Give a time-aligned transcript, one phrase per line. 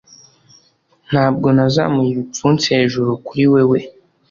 [1.09, 3.79] Ntabwo nazamuye ibipfunsi hejuru kuri wewe